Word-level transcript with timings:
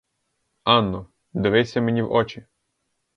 Анно, 0.63 1.07
дивися 1.33 1.81
мені 1.81 2.01
в 2.01 2.11
очі! 2.11 2.45